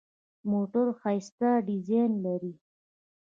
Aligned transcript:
موټر 0.51 0.87
ښایسته 1.01 1.49
ډیزاین 1.67 2.11
لري. 2.25 2.53